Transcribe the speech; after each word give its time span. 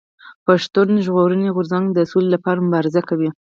پښتون 0.45 0.89
ژغورني 1.05 1.49
غورځنګ 1.55 1.85
د 1.91 1.99
سولي 2.11 2.29
لپاره 2.35 2.63
مبارزه 2.67 3.01
کوي. 3.09 3.29